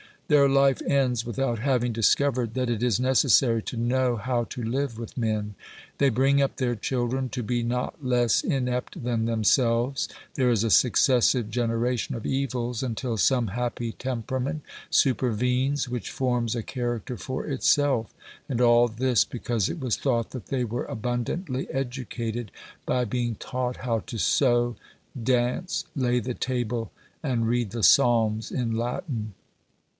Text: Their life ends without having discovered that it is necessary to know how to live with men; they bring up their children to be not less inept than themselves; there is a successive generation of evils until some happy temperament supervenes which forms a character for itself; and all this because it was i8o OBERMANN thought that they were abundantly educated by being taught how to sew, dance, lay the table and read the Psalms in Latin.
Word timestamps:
Their 0.29 0.49
life 0.49 0.81
ends 0.83 1.25
without 1.25 1.59
having 1.59 1.91
discovered 1.91 2.53
that 2.53 2.69
it 2.69 2.81
is 2.81 3.01
necessary 3.01 3.61
to 3.63 3.75
know 3.77 4.15
how 4.15 4.45
to 4.45 4.63
live 4.63 4.97
with 4.97 5.17
men; 5.17 5.55
they 5.99 6.09
bring 6.09 6.41
up 6.41 6.55
their 6.55 6.73
children 6.73 7.27
to 7.29 7.43
be 7.43 7.61
not 7.61 8.03
less 8.03 8.41
inept 8.41 9.03
than 9.03 9.25
themselves; 9.25 10.07
there 10.35 10.49
is 10.49 10.63
a 10.63 10.71
successive 10.71 11.51
generation 11.51 12.15
of 12.15 12.25
evils 12.25 12.81
until 12.81 13.15
some 13.17 13.47
happy 13.47 13.91
temperament 13.91 14.61
supervenes 14.89 15.89
which 15.89 16.09
forms 16.09 16.55
a 16.55 16.63
character 16.63 17.17
for 17.17 17.45
itself; 17.45 18.11
and 18.49 18.59
all 18.61 18.87
this 18.87 19.23
because 19.25 19.69
it 19.69 19.81
was 19.81 19.97
i8o 19.97 19.99
OBERMANN 19.99 20.03
thought 20.23 20.29
that 20.31 20.45
they 20.47 20.63
were 20.63 20.85
abundantly 20.85 21.69
educated 21.69 22.51
by 22.87 23.03
being 23.05 23.35
taught 23.35 23.75
how 23.77 23.99
to 23.99 24.17
sew, 24.17 24.77
dance, 25.21 25.85
lay 25.93 26.19
the 26.21 26.33
table 26.33 26.89
and 27.21 27.47
read 27.47 27.69
the 27.71 27.83
Psalms 27.83 28.49
in 28.49 28.71
Latin. 28.75 29.33